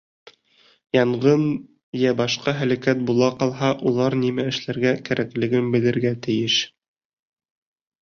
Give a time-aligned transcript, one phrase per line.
[0.95, 1.43] Янғын
[1.99, 6.61] йә башҡа һәләкәт була ҡалһа, улар нимә эшләргә кәрәклеген белергә тейеш.